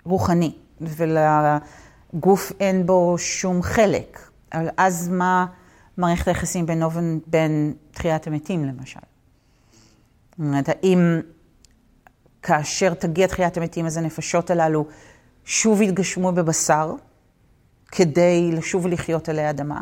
רוחני, 0.05 0.53
ולגוף 0.81 2.53
אין 2.61 2.87
בו 2.87 3.15
שום 3.19 3.63
חלק. 3.63 4.19
אבל 4.53 4.69
אז 4.77 5.09
מה... 5.09 5.47
מערכת 5.99 6.29
היחסים 6.29 6.67
בינו 6.67 6.93
ובין 6.93 7.75
תחיית 7.91 8.27
המתים, 8.27 8.65
למשל. 8.65 9.01
זאת 10.31 10.39
אומרת, 10.39 10.69
האם 10.69 11.21
כאשר 12.43 12.95
תגיע 12.95 13.27
תחיית 13.27 13.57
המתים, 13.57 13.87
אז 13.87 13.97
הנפשות 13.97 14.51
הללו 14.51 14.87
שוב 15.45 15.83
יתגשמו 15.83 16.33
בבשר, 16.33 16.95
כדי 17.91 18.51
לשוב 18.53 18.85
ולחיות 18.85 19.29
עלי 19.29 19.51
אדמה? 19.51 19.81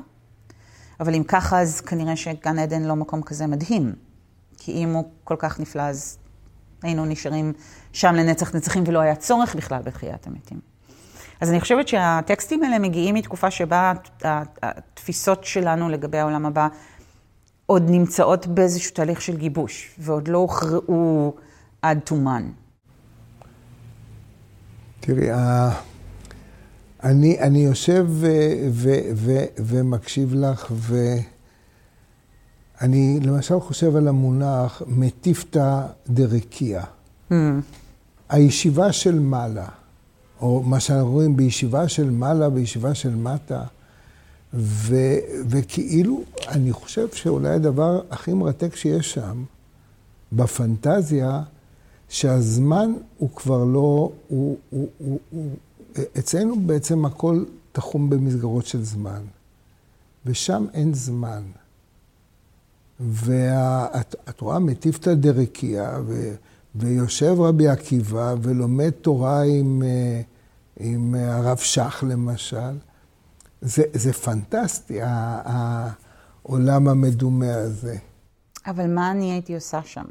אבל 1.01 1.15
אם 1.15 1.23
ככה, 1.23 1.61
אז 1.61 1.81
כנראה 1.81 2.17
שגן 2.17 2.59
עדן 2.59 2.83
לא 2.83 2.97
מקום 2.97 3.23
כזה 3.23 3.47
מדהים. 3.47 3.93
כי 4.59 4.73
אם 4.73 4.93
הוא 4.93 5.05
כל 5.25 5.37
כך 5.39 5.61
נפלא, 5.61 5.83
אז 5.83 6.19
היינו 6.83 7.05
נשארים 7.05 7.53
שם 7.93 8.15
לנצח 8.15 8.55
נצחים, 8.55 8.85
ולא 8.87 8.99
היה 8.99 9.17
צורך 9.17 9.55
בכלל 9.55 9.83
בתחיית 9.83 10.27
המתים. 10.27 10.61
אז 11.41 11.51
אני 11.51 11.61
חושבת 11.61 11.89
שהטקסטים 11.89 12.63
האלה 12.63 12.79
מגיעים 12.79 13.15
מתקופה 13.15 13.51
שבה 13.51 13.93
התפיסות 14.63 15.45
שלנו 15.45 15.89
לגבי 15.89 16.19
העולם 16.19 16.47
הבא 16.47 16.69
עוד 17.67 17.91
נמצאות 17.91 18.47
באיזשהו 18.47 18.95
תהליך 18.95 19.21
של 19.21 19.37
גיבוש, 19.37 19.95
ועוד 19.99 20.29
לא 20.29 20.39
הוכרעו 20.39 21.35
עד 21.83 21.99
תומן. 22.05 22.51
תראי, 25.01 25.29
אני, 27.05 27.41
אני 27.41 27.59
יושב 27.59 28.07
ו, 28.09 28.27
ו, 28.71 28.95
ו, 29.15 29.45
ומקשיב 29.59 30.35
לך, 30.35 30.73
ואני 32.81 33.21
למשל 33.23 33.61
חושב 33.61 33.97
על 33.97 34.09
המונח 34.09 34.83
מטיפתא 34.87 35.87
דרקיע. 36.09 36.83
Mm. 37.31 37.35
הישיבה 38.29 38.93
של 38.93 39.19
מעלה. 39.19 39.69
או 40.41 40.63
מה 40.63 40.81
שאנחנו 40.81 41.13
רואים 41.13 41.37
בישיבה 41.37 41.89
של 41.89 42.11
מעלה, 42.11 42.51
בישיבה 42.51 42.95
של 42.95 43.15
מטה. 43.15 43.63
ו, 44.55 44.97
וכאילו, 45.49 46.23
אני 46.49 46.73
חושב 46.73 47.09
שאולי 47.13 47.49
הדבר 47.49 48.01
הכי 48.11 48.33
מרתק 48.33 48.77
שיש 48.77 49.13
שם, 49.13 49.45
בפנטזיה, 50.33 51.43
שהזמן 52.09 52.93
הוא 53.19 53.31
כבר 53.37 53.65
לא, 53.65 53.79
הוא, 54.29 54.57
הוא, 54.71 54.89
הוא, 54.99 55.19
הוא, 55.31 55.49
אצלנו 56.19 56.61
בעצם 56.61 57.05
הכל 57.05 57.45
תחום 57.73 58.11
במסגרות 58.11 58.67
של 58.67 58.85
זמן, 58.85 59.23
ושם 60.27 60.67
אין 60.75 60.95
זמן. 60.95 61.43
ואת 63.01 64.41
רואה 64.41 64.59
מטיפתא 64.59 65.15
דרקיע, 65.15 65.99
ויושב 66.75 67.41
רבי 67.41 67.69
עקיבא 67.69 68.35
ולומד 68.43 68.91
תורה 68.91 69.43
עם, 69.43 69.83
אה, 69.87 70.21
עם 70.81 71.15
הרב 71.15 71.57
שך 71.57 72.05
למשל. 72.09 72.79
זה, 73.61 73.83
זה 73.93 74.13
פנטסטי, 74.13 74.99
העולם 75.03 76.89
המדומה 76.89 77.55
הזה. 77.55 77.97
אבל 78.67 78.87
מה 78.95 79.11
אני 79.11 79.33
הייתי 79.33 79.55
עושה 79.55 79.81
שם? 79.85 80.05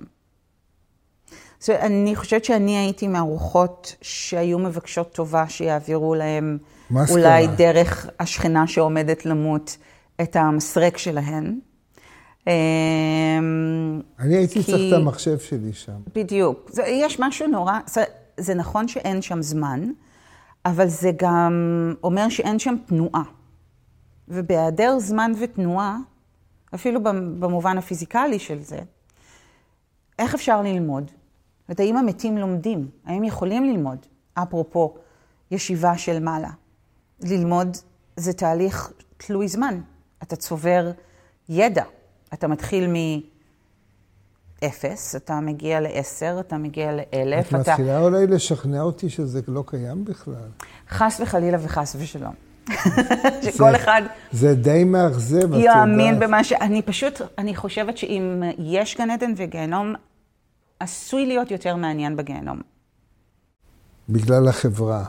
אני 1.69 2.15
חושבת 2.15 2.45
שאני 2.45 2.77
הייתי 2.77 3.07
מהרוחות 3.07 3.95
שהיו 4.01 4.59
מבקשות 4.59 5.13
טובה 5.13 5.49
שיעבירו 5.49 6.15
להם 6.15 6.57
אולי 7.09 7.47
דרך 7.47 8.09
השכנה 8.19 8.67
שעומדת 8.67 9.25
למות 9.25 9.77
את 10.21 10.35
המסרק 10.35 10.97
שלהן. 10.97 11.59
אמ, 12.47 14.01
אני 14.19 14.35
הייתי 14.35 14.63
כי... 14.63 14.71
צריך 14.71 14.93
את 14.93 15.01
המחשב 15.01 15.39
שלי 15.39 15.73
שם. 15.73 15.97
בדיוק. 16.15 16.69
זה, 16.71 16.83
יש 16.87 17.19
משהו 17.19 17.47
נורא, 17.47 17.79
זה, 17.87 18.03
זה 18.37 18.53
נכון 18.53 18.87
שאין 18.87 19.21
שם 19.21 19.41
זמן, 19.41 19.89
אבל 20.65 20.87
זה 20.87 21.11
גם 21.17 21.53
אומר 22.03 22.29
שאין 22.29 22.59
שם 22.59 22.75
תנועה. 22.85 23.23
ובהיעדר 24.27 24.99
זמן 24.99 25.31
ותנועה, 25.39 25.97
אפילו 26.75 27.03
במובן 27.39 27.77
הפיזיקלי 27.77 28.39
של 28.39 28.61
זה, 28.61 28.79
איך 30.19 30.33
אפשר 30.33 30.61
ללמוד? 30.61 31.11
זאת 31.69 31.79
האם 31.79 31.97
המתים 31.97 32.37
לומדים? 32.37 32.87
האם 33.05 33.23
יכולים 33.23 33.65
ללמוד? 33.65 33.97
אפרופו 34.33 34.95
ישיבה 35.51 35.97
של 35.97 36.19
מעלה. 36.19 36.49
ללמוד 37.21 37.77
זה 38.17 38.33
תהליך 38.33 38.91
תלוי 39.17 39.47
זמן. 39.47 39.81
אתה 40.23 40.35
צובר 40.35 40.91
ידע. 41.49 41.83
אתה 42.33 42.47
מתחיל 42.47 42.93
מאפס, 44.61 45.15
אתה 45.15 45.39
מגיע 45.39 45.79
לעשר, 45.79 46.37
אתה 46.39 46.57
מגיע 46.57 46.91
לאלף. 46.91 47.47
את 47.47 47.53
מתחילה 47.53 47.99
אולי 47.99 48.27
לשכנע 48.27 48.81
אותי 48.81 49.09
שזה 49.09 49.41
לא 49.47 49.63
קיים 49.67 50.05
בכלל. 50.05 50.49
חס 50.89 51.19
וחלילה 51.19 51.57
וחס 51.61 51.95
ושלום. 51.99 52.33
שכל 53.43 53.75
אחד... 53.75 54.01
זה 54.31 54.55
די 54.55 54.83
מאכזב, 54.83 55.53
את 55.53 55.59
יודעת. 55.59 55.75
יאמין 55.75 56.19
במה 56.19 56.43
ש... 56.43 56.53
אני 56.53 56.81
פשוט, 56.81 57.21
אני 57.37 57.55
חושבת 57.55 57.97
שאם 57.97 58.43
יש 58.57 58.97
גן 58.97 59.09
עדן 59.09 59.33
וגיהנום, 59.37 59.93
עשוי 60.79 61.25
להיות 61.25 61.51
יותר 61.51 61.75
מעניין 61.75 62.15
בגיהנום. 62.15 62.61
בגלל 64.09 64.47
החברה. 64.47 65.05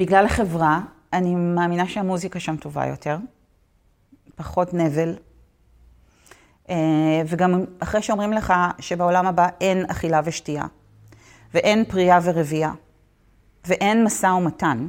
בגלל 0.00 0.26
החברה, 0.26 0.80
אני 1.12 1.34
מאמינה 1.34 1.88
שהמוזיקה 1.88 2.40
שם 2.40 2.56
טובה 2.56 2.86
יותר. 2.86 3.16
פחות 4.34 4.74
נבל, 4.74 5.14
אה, 6.70 7.22
וגם 7.26 7.64
אחרי 7.78 8.02
שאומרים 8.02 8.32
לך 8.32 8.52
שבעולם 8.78 9.26
הבא 9.26 9.48
אין 9.60 9.84
אכילה 9.90 10.20
ושתייה, 10.24 10.64
ואין 11.54 11.84
פרייה 11.84 12.18
ורבייה, 12.22 12.72
ואין 13.66 14.04
משא 14.04 14.26
ומתן, 14.26 14.88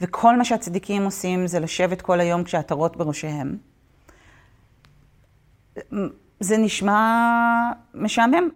וכל 0.00 0.36
מה 0.36 0.44
שהצדיקים 0.44 1.04
עושים 1.04 1.46
זה 1.46 1.60
לשבת 1.60 2.02
כל 2.02 2.20
היום 2.20 2.44
כשהעטרות 2.44 2.96
בראשיהם, 2.96 3.56
זה 6.44 6.56
נשמע 6.56 7.70
משעמם. 7.94 8.48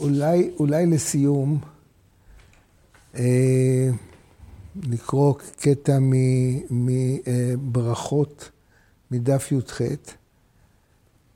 אולי, 0.00 0.50
אולי 0.58 0.86
לסיום, 0.86 1.58
אה, 3.14 3.88
לקרוא 4.82 5.34
קטע 5.60 5.98
מברכות 6.70 8.50
מדף 9.10 9.52
י"ח. 9.52 9.80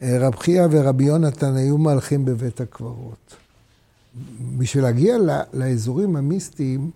רב 0.03 0.37
חייא 0.37 0.63
ורבי 0.71 1.05
יונתן 1.05 1.57
היו 1.57 1.79
מהלכים 1.79 2.25
בבית 2.25 2.61
הקברות. 2.61 3.37
בשביל 4.59 4.85
להגיע 4.85 5.17
לאזורים 5.53 6.17
המיסטיים, 6.17 6.91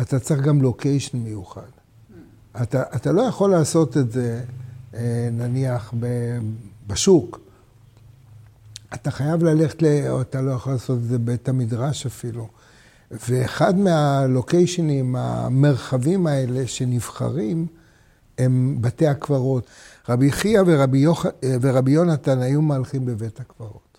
אתה 0.00 0.18
צריך 0.18 0.40
גם 0.40 0.62
לוקיישן 0.62 1.18
מיוחד. 1.18 1.70
אתה, 2.62 2.82
אתה 2.96 3.12
לא 3.12 3.22
יכול 3.22 3.50
לעשות 3.50 3.96
את 3.96 4.12
זה, 4.12 4.44
אה, 4.94 5.28
נניח, 5.32 5.94
בשוק. 6.86 7.49
אתה 8.94 9.10
חייב 9.10 9.44
ללכת, 9.44 9.82
ל... 9.82 9.86
או 10.08 10.20
אתה 10.20 10.40
לא 10.42 10.50
יכול 10.50 10.72
לעשות 10.72 10.98
את 10.98 11.04
זה 11.04 11.18
בבית 11.18 11.48
המדרש 11.48 12.06
אפילו. 12.06 12.48
ואחד 13.10 13.78
מהלוקיישנים, 13.78 15.16
המרחבים 15.16 16.26
האלה 16.26 16.66
שנבחרים, 16.66 17.66
הם 18.38 18.76
בתי 18.80 19.06
הקברות. 19.06 19.66
רבי 20.08 20.32
חייא 20.32 20.62
ורבי, 20.66 20.98
יוח... 20.98 21.26
ורבי 21.60 21.90
יונתן 21.90 22.38
היו 22.38 22.62
מהלכים 22.62 23.06
בבית 23.06 23.40
הקברות. 23.40 23.98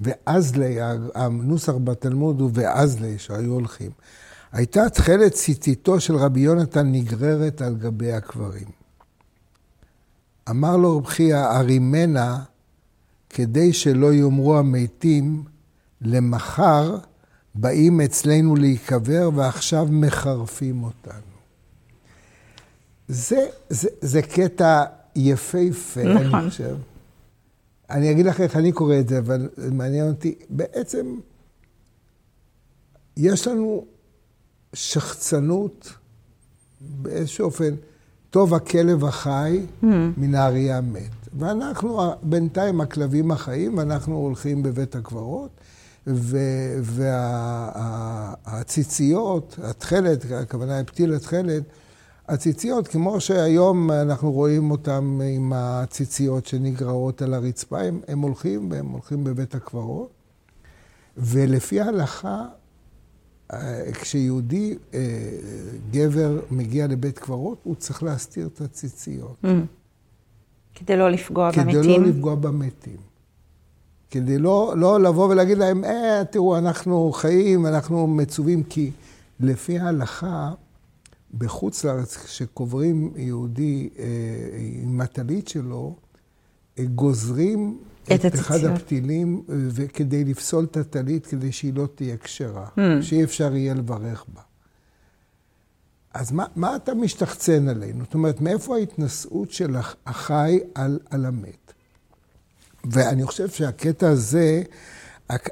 ואזלי, 0.00 0.78
הנוסח 1.14 1.72
בתלמוד 1.84 2.40
הוא 2.40 2.50
ואזלי 2.54 3.18
שהיו 3.18 3.52
הולכים. 3.52 3.90
הייתה 4.52 4.88
תכלת 4.88 5.32
ציציתו 5.32 6.00
של 6.00 6.16
רבי 6.16 6.40
יונתן 6.40 6.92
נגררת 6.92 7.62
על 7.62 7.74
גבי 7.74 8.12
הקברים. 8.12 8.68
אמר 10.50 10.76
לו 10.76 10.98
רב 10.98 11.06
חייא, 11.06 11.44
ארימנה, 11.44 12.38
כדי 13.32 13.72
שלא 13.72 14.12
יאמרו 14.12 14.58
המתים, 14.58 15.44
למחר 16.00 16.98
באים 17.54 18.00
אצלנו 18.00 18.56
להיקבר 18.56 19.30
ועכשיו 19.34 19.88
מחרפים 19.90 20.84
אותנו. 20.84 21.32
זה, 23.08 23.46
זה, 23.68 23.88
זה 24.00 24.22
קטע 24.22 24.84
יפהפה, 25.16 26.02
נכון. 26.02 26.34
אני 26.34 26.50
חושב. 26.50 26.76
אני 27.90 28.10
אגיד 28.10 28.26
לך 28.26 28.40
איך 28.40 28.56
אני 28.56 28.72
קורא 28.72 28.98
את 29.00 29.08
זה, 29.08 29.18
אבל 29.18 29.48
מעניין 29.72 30.08
אותי. 30.08 30.34
בעצם, 30.50 31.18
יש 33.16 33.46
לנו 33.46 33.84
שחצנות 34.74 35.92
באיזשהו 36.80 37.44
אופן, 37.44 37.74
טוב 38.30 38.54
הכלב 38.54 39.04
החי 39.04 39.60
mm. 39.82 39.86
מן 40.16 40.34
האריה 40.34 40.78
המת. 40.78 41.21
ואנחנו, 41.38 42.00
בינתיים 42.22 42.80
הכלבים 42.80 43.30
החיים, 43.30 43.78
ואנחנו 43.78 44.16
הולכים 44.16 44.62
בבית 44.62 44.96
הקברות, 44.96 45.50
והציציות, 48.46 49.56
וה, 49.58 49.70
התכלת, 49.70 50.24
הכוונה 50.32 50.76
היא 50.76 50.86
פתיל 50.86 51.14
התכלת, 51.14 51.62
הציציות, 52.28 52.88
כמו 52.88 53.20
שהיום 53.20 53.90
אנחנו 53.90 54.32
רואים 54.32 54.70
אותם 54.70 55.20
עם 55.24 55.52
הציציות 55.54 56.46
שנגרעות 56.46 57.22
על 57.22 57.34
הרצפה, 57.34 57.80
הם, 57.80 58.00
הם 58.08 58.20
הולכים, 58.20 58.70
והם 58.70 58.88
הולכים 58.88 59.24
בבית 59.24 59.54
הקברות. 59.54 60.10
ולפי 61.16 61.80
ההלכה, 61.80 62.44
אה, 63.52 63.92
כשיהודי, 63.92 64.78
אה, 64.94 65.00
גבר, 65.90 66.40
מגיע 66.50 66.86
לבית 66.86 67.18
קברות, 67.18 67.58
הוא 67.62 67.74
צריך 67.74 68.02
להסתיר 68.02 68.46
את 68.46 68.60
הציציות. 68.60 69.36
Mm. 69.44 69.48
כדי 70.86 70.96
לא 70.96 71.10
לפגוע 71.10 71.52
כדי 71.52 71.64
במתים? 71.64 71.82
כדי 71.82 71.98
לא 71.98 72.06
לפגוע 72.06 72.34
במתים. 72.34 72.96
כדי 74.10 74.38
לא, 74.38 74.74
לא 74.76 75.00
לבוא 75.00 75.28
ולהגיד 75.28 75.58
להם, 75.58 75.84
אה, 75.84 76.22
תראו, 76.30 76.58
אנחנו 76.58 77.12
חיים, 77.12 77.66
אנחנו 77.66 78.06
מצווים, 78.06 78.62
כי 78.62 78.90
לפי 79.40 79.78
ההלכה, 79.78 80.52
בחוץ 81.38 81.84
לארץ, 81.84 82.16
כשקוברים 82.16 83.12
יהודי 83.16 83.88
אה, 83.98 84.04
עם 84.82 85.00
הטלית 85.00 85.48
שלו, 85.48 85.96
אה, 86.78 86.84
גוזרים 86.84 87.78
את, 88.04 88.26
את 88.26 88.34
אחד 88.34 88.64
הפתילים 88.64 89.42
אה, 89.48 89.88
כדי 89.88 90.24
לפסול 90.24 90.64
את 90.64 90.76
הטלית, 90.76 91.26
כדי 91.26 91.52
שהיא 91.52 91.74
לא 91.74 91.88
תהיה 91.94 92.16
כשרה, 92.16 92.66
mm. 92.66 92.80
שאי 93.02 93.24
אפשר 93.24 93.56
יהיה 93.56 93.74
לברך 93.74 94.24
בה. 94.34 94.40
אז 96.14 96.32
מה, 96.32 96.44
מה 96.56 96.76
אתה 96.76 96.94
משתחצן 96.94 97.68
עלינו? 97.68 98.04
זאת 98.04 98.14
אומרת, 98.14 98.40
מאיפה 98.40 98.76
ההתנשאות 98.76 99.50
של 99.50 99.76
החי 100.06 100.60
על, 100.74 100.98
על 101.10 101.26
המת? 101.26 101.72
ואני 102.84 103.26
חושב 103.26 103.48
שהקטע 103.48 104.08
הזה, 104.08 104.62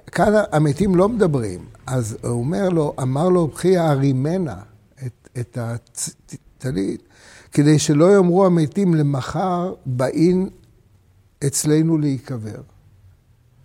כאן 0.06 0.32
המתים 0.52 0.96
לא 0.96 1.08
מדברים. 1.08 1.64
אז 1.86 2.16
הוא 2.22 2.30
אומר 2.30 2.68
לו, 2.68 2.94
אמר 3.02 3.28
לו, 3.28 3.50
קחי 3.50 3.76
הרימנה, 3.76 4.56
את 5.40 5.58
הטלית, 5.60 7.02
כדי 7.52 7.78
שלא 7.78 8.14
יאמרו 8.14 8.46
המתים 8.46 8.94
למחר 8.94 9.74
באין 9.86 10.48
אצלנו 11.46 11.98
להיקבר. 11.98 12.60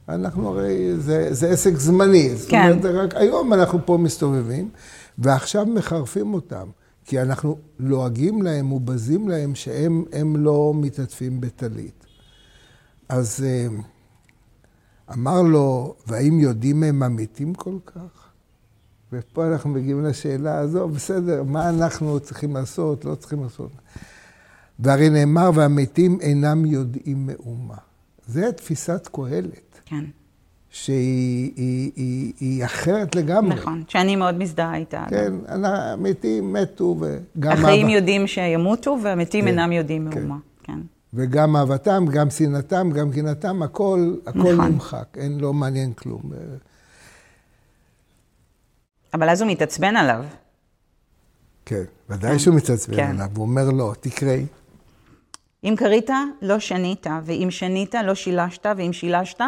אנחנו 0.09 0.49
הרי, 0.49 0.97
זה, 0.97 1.27
זה 1.31 1.49
עסק 1.49 1.75
זמני. 1.75 2.29
כן. 2.47 2.73
זאת 2.73 2.85
אומרת, 2.85 3.05
רק 3.05 3.15
היום 3.15 3.53
אנחנו 3.53 3.79
פה 3.85 3.97
מסתובבים, 3.97 4.69
ועכשיו 5.17 5.65
מחרפים 5.65 6.33
אותם. 6.33 6.67
כי 7.05 7.21
אנחנו 7.21 7.57
לועגים 7.79 8.41
להם 8.41 8.71
ובזים 8.71 9.29
להם 9.29 9.55
שהם 9.55 10.35
לא 10.35 10.73
מתעטפים 10.75 11.41
בטלית. 11.41 12.05
אז 13.09 13.43
אה, 13.47 13.67
אמר 15.13 15.41
לו, 15.41 15.95
והאם 16.07 16.39
יודעים 16.39 16.83
הם 16.83 17.03
אמיתים 17.03 17.53
כל 17.53 17.77
כך? 17.85 18.29
ופה 19.11 19.47
אנחנו 19.47 19.69
מגיעים 19.69 20.05
לשאלה 20.05 20.57
הזו, 20.57 20.87
בסדר, 20.87 21.43
מה 21.43 21.69
אנחנו 21.69 22.19
צריכים 22.19 22.53
לעשות, 22.53 23.05
לא 23.05 23.15
צריכים 23.15 23.43
לעשות. 23.43 23.71
והרי 24.79 25.09
נאמר, 25.09 25.51
והמתים 25.55 26.17
אינם 26.21 26.65
יודעים 26.65 27.27
מאומה. 27.27 27.77
זה 28.27 28.51
תפיסת 28.51 29.09
קהלת. 29.11 29.79
כן. 29.85 30.05
שהיא 30.75 31.51
היא, 31.55 31.91
היא, 31.95 32.33
היא 32.39 32.65
אחרת 32.65 33.15
לגמרי. 33.15 33.55
נכון, 33.55 33.83
שאני 33.87 34.15
מאוד 34.15 34.37
מזדהה 34.37 34.75
איתה. 34.75 35.03
כן, 35.09 35.33
המתים 35.47 36.53
מתו 36.53 36.97
וגם... 36.99 37.51
החיים 37.51 37.85
אהבה... 37.85 37.95
יודעים 37.95 38.27
שימותו, 38.27 38.97
והמתים 39.03 39.41
כן, 39.41 39.47
אינם 39.47 39.71
יודעים 39.71 40.11
כן. 40.11 40.19
מאומה. 40.19 40.37
כן. 40.63 40.79
וגם 41.13 41.55
אהבתם, 41.55 42.05
גם 42.13 42.29
שנאתם, 42.29 42.89
גם 42.91 43.11
קנאתם, 43.11 43.63
הכל, 43.63 44.15
הכל 44.25 44.39
נכון. 44.39 44.65
נמחק, 44.65 45.17
אין, 45.17 45.39
לא 45.39 45.53
מעניין 45.53 45.93
כלום. 45.93 46.21
אבל 49.13 49.29
אז 49.29 49.41
הוא 49.41 49.51
מתעצבן 49.51 49.95
עליו. 49.95 50.25
כן, 51.65 51.83
ודאי 52.09 52.31
כן. 52.31 52.39
שהוא 52.39 52.55
מתעצבן 52.55 52.95
כן. 52.95 53.09
עליו, 53.09 53.27
הוא 53.35 53.45
אומר 53.45 53.69
לו, 53.69 53.93
תקראי. 53.93 54.45
אם 55.63 55.73
קראת, 55.77 56.09
לא 56.41 56.59
שנית, 56.59 57.07
ואם 57.23 57.47
שנית, 57.51 57.95
לא 57.95 58.15
שילשת, 58.15 58.65
ואם 58.77 58.93
שילשת, 58.93 59.41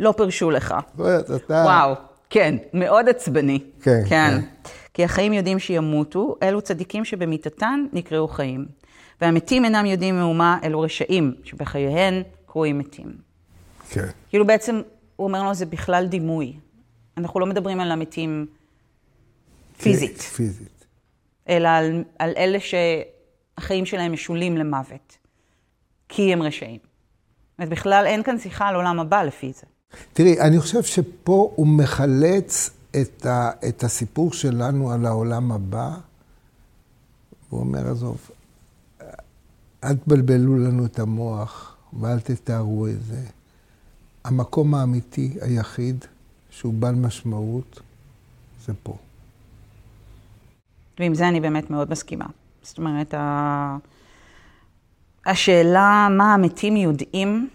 לא 0.00 0.14
פרשו 0.16 0.50
לך. 0.50 0.74
אתה... 0.94 1.54
וואו, 1.54 1.94
כן, 2.30 2.56
מאוד 2.72 3.08
עצבני. 3.08 3.60
כן, 3.82 4.00
כן. 4.08 4.40
כן. 4.40 4.70
כי 4.94 5.04
החיים 5.04 5.32
יודעים 5.32 5.58
שימותו, 5.58 6.36
אלו 6.42 6.62
צדיקים 6.62 7.04
שבמיתתן 7.04 7.86
נקראו 7.92 8.28
חיים. 8.28 8.66
והמתים 9.20 9.64
אינם 9.64 9.86
יודעים 9.86 10.18
מאומה, 10.18 10.58
אלו 10.64 10.80
רשעים, 10.80 11.34
שבחייהם 11.44 12.22
קרויים 12.46 12.78
מתים. 12.78 13.16
כן. 13.90 14.06
כאילו 14.28 14.46
בעצם, 14.46 14.82
הוא 15.16 15.26
אומר 15.26 15.42
לו, 15.42 15.54
זה 15.54 15.66
בכלל 15.66 16.06
דימוי. 16.06 16.56
אנחנו 17.16 17.40
לא 17.40 17.46
מדברים 17.46 17.80
על 17.80 17.92
המתים 17.92 18.46
פיזית. 19.78 20.20
פיזית. 20.20 20.86
אלא 21.48 21.68
על, 21.68 22.04
על 22.18 22.32
אלה 22.36 22.58
שהחיים 22.60 23.86
שלהם 23.86 24.12
משולים 24.12 24.56
למוות, 24.56 25.18
כי 26.08 26.32
הם 26.32 26.42
רשעים. 26.42 26.78
זאת 26.78 27.58
אומרת, 27.58 27.70
בכלל 27.70 28.04
אין 28.06 28.22
כאן 28.22 28.38
שיחה 28.38 28.68
על 28.68 28.74
עולם 28.74 29.00
הבא 29.00 29.22
לפי 29.22 29.52
זה. 29.52 29.66
תראי, 30.12 30.40
אני 30.40 30.60
חושב 30.60 30.82
שפה 30.82 31.52
הוא 31.54 31.66
מחלץ 31.66 32.70
את, 33.00 33.26
ה, 33.26 33.50
את 33.68 33.84
הסיפור 33.84 34.32
שלנו 34.32 34.92
על 34.92 35.06
העולם 35.06 35.52
הבא, 35.52 35.90
והוא 37.48 37.60
אומר, 37.60 37.90
עזוב, 37.90 38.30
אל 39.84 39.96
תבלבלו 39.96 40.58
לנו 40.58 40.86
את 40.86 40.98
המוח 40.98 41.76
ואל 42.00 42.20
תתארו 42.20 42.88
את 42.88 43.04
זה. 43.04 43.22
המקום 44.24 44.74
האמיתי 44.74 45.36
היחיד 45.40 46.04
שהוא 46.50 46.74
בעל 46.74 46.94
משמעות, 46.94 47.80
זה 48.66 48.72
פה. 48.82 48.96
ועם 50.98 51.14
זה 51.14 51.28
אני 51.28 51.40
באמת 51.40 51.70
מאוד 51.70 51.90
מסכימה. 51.90 52.26
זאת 52.62 52.78
אומרת, 52.78 53.14
ה... 53.14 53.76
השאלה 55.26 56.08
מה 56.10 56.34
המתים 56.34 56.76
יודעים, 56.76 57.48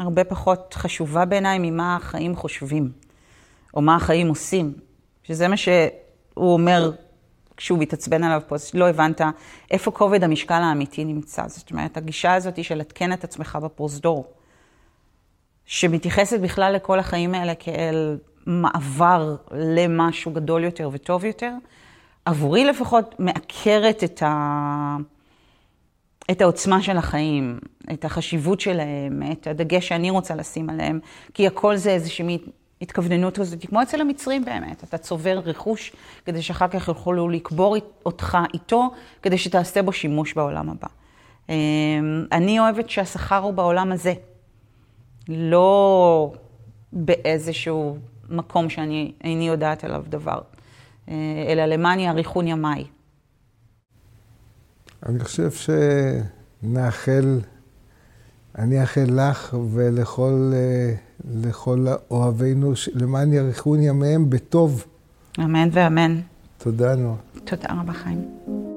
הרבה 0.00 0.24
פחות 0.24 0.74
חשובה 0.74 1.24
בעיניי 1.24 1.58
ממה 1.58 1.96
החיים 1.96 2.36
חושבים, 2.36 2.92
או 3.74 3.80
מה 3.80 3.96
החיים 3.96 4.28
עושים. 4.28 4.72
שזה 5.22 5.48
מה 5.48 5.56
שהוא 5.56 5.92
אומר 6.38 6.90
כשהוא 7.56 7.78
מתעצבן 7.78 8.24
עליו 8.24 8.42
פה, 8.48 8.56
לא 8.74 8.88
הבנת 8.88 9.20
איפה 9.70 9.90
כובד 9.90 10.24
המשקל 10.24 10.54
האמיתי 10.62 11.04
נמצא. 11.04 11.48
זאת 11.48 11.70
אומרת, 11.70 11.96
הגישה 11.96 12.34
הזאת 12.34 12.64
של 12.64 12.74
לעדכן 12.74 13.12
את 13.12 13.24
עצמך 13.24 13.58
בפרוזדור, 13.62 14.32
שמתייחסת 15.64 16.40
בכלל 16.40 16.72
לכל 16.72 16.98
החיים 16.98 17.34
האלה 17.34 17.54
כאל 17.54 18.18
מעבר 18.46 19.36
למשהו 19.50 20.32
גדול 20.32 20.64
יותר 20.64 20.90
וטוב 20.92 21.24
יותר, 21.24 21.52
עבורי 22.24 22.64
לפחות, 22.64 23.14
מעקרת 23.18 24.04
את, 24.04 24.22
ה... 24.22 24.96
את 26.30 26.40
העוצמה 26.40 26.82
של 26.82 26.96
החיים, 26.96 27.58
את 27.92 28.04
החשיבות 28.04 28.60
שלהם, 28.60 29.22
את 29.32 29.46
הדגש 29.46 29.88
שאני 29.88 30.10
רוצה 30.10 30.34
לשים 30.34 30.70
עליהם, 30.70 31.00
כי 31.34 31.46
הכל 31.46 31.76
זה 31.76 31.90
איזושהי 31.90 32.38
התכווננות 32.82 33.38
כזאת, 33.38 33.66
כמו 33.66 33.82
אצל 33.82 34.00
המצרים 34.00 34.44
באמת, 34.44 34.84
אתה 34.84 34.98
צובר 34.98 35.40
רכוש 35.44 35.92
כדי 36.24 36.42
שאחר 36.42 36.68
כך 36.68 36.88
יוכלו 36.88 37.28
לקבור 37.28 37.76
אותך 38.06 38.38
איתו, 38.54 38.90
כדי 39.22 39.38
שתעשה 39.38 39.82
בו 39.82 39.92
שימוש 39.92 40.34
בעולם 40.34 40.70
הבא. 40.70 40.88
אמ, 41.48 41.54
אני 42.32 42.60
אוהבת 42.60 42.90
שהשכר 42.90 43.36
הוא 43.38 43.52
בעולם 43.52 43.92
הזה, 43.92 44.14
לא 45.28 46.32
באיזשהו 46.92 47.96
מקום 48.28 48.70
שאני 48.70 49.12
איני 49.24 49.48
יודעת 49.48 49.84
עליו 49.84 50.04
דבר, 50.08 50.40
אה, 51.08 51.14
אלא 51.48 51.66
למען 51.66 51.98
יאריכון 51.98 52.46
ימיי. 52.46 52.84
אני 55.06 55.18
חושב 55.18 55.50
שנאחל, 55.50 57.40
אני 58.58 58.80
אאחל 58.80 59.06
לך 59.08 59.56
ולכל 59.72 60.52
אה, 60.54 60.94
לכל 61.42 61.86
אוהבינו, 62.10 62.72
למען 62.94 63.32
יאריכון 63.32 63.82
ימיהם 63.82 64.30
בטוב. 64.30 64.84
אמן 65.38 65.68
ואמן. 65.72 66.20
תודה, 66.58 66.94
נועה. 66.94 67.16
תודה 67.44 67.68
רבה, 67.80 67.92
חיים. 67.92 68.69